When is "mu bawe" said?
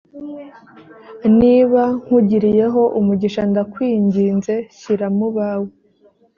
5.17-5.69